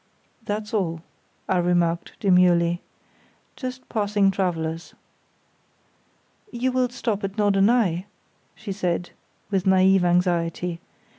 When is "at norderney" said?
7.23-8.07